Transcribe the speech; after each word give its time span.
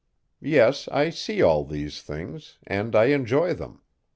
Yes; 0.41 0.87
I 0.87 1.11
see 1.11 1.43
all 1.43 1.63
these 1.63 2.01
things, 2.01 2.57
and 2.65 2.95
I 2.95 3.05
enjoy 3.13 3.53
them. 3.53 3.81